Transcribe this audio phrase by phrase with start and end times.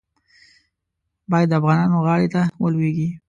[1.31, 3.07] باید د افغانانو غاړې ته ولوېږي.